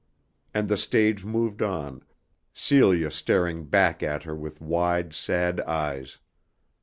[0.51, 2.01] And the stage moved on,
[2.55, 6.17] Celia staring back at her with wide sad eyes.